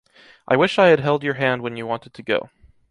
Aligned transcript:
I 0.47 0.55
wish 0.55 0.79
I 0.79 0.87
had 0.87 0.99
held 0.99 1.23
your 1.23 1.35
hand 1.35 1.61
when 1.61 1.77
you 1.77 1.85
wanted 1.85 2.15
to 2.15 2.23
go 2.23 2.49